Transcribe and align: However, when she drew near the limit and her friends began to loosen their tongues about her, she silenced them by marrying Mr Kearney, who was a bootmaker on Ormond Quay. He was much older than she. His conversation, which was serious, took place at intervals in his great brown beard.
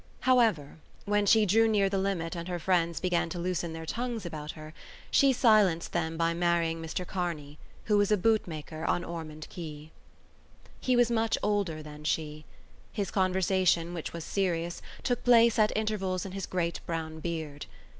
However, 0.21 0.77
when 1.05 1.27
she 1.27 1.45
drew 1.45 1.67
near 1.67 1.87
the 1.87 1.99
limit 1.99 2.35
and 2.35 2.47
her 2.47 2.57
friends 2.57 2.99
began 2.99 3.29
to 3.29 3.37
loosen 3.37 3.71
their 3.71 3.85
tongues 3.85 4.25
about 4.25 4.53
her, 4.53 4.73
she 5.11 5.31
silenced 5.31 5.91
them 5.93 6.17
by 6.17 6.33
marrying 6.33 6.81
Mr 6.81 7.05
Kearney, 7.05 7.59
who 7.83 7.99
was 7.99 8.11
a 8.11 8.17
bootmaker 8.17 8.83
on 8.83 9.03
Ormond 9.03 9.45
Quay. 9.51 9.91
He 10.79 10.95
was 10.95 11.11
much 11.11 11.37
older 11.43 11.83
than 11.83 12.03
she. 12.03 12.45
His 12.91 13.11
conversation, 13.11 13.93
which 13.93 14.11
was 14.11 14.23
serious, 14.23 14.81
took 15.03 15.23
place 15.23 15.59
at 15.59 15.71
intervals 15.77 16.25
in 16.25 16.31
his 16.31 16.47
great 16.47 16.79
brown 16.87 17.19
beard. 17.19 17.67